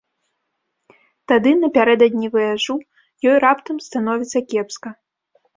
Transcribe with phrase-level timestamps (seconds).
[1.31, 2.75] Тады напярэдадні ваяжу
[3.29, 4.89] ёй раптам становіцца кепска.